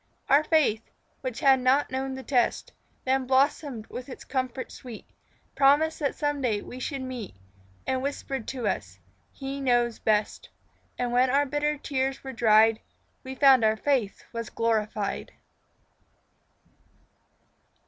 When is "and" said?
7.85-8.01, 10.97-11.13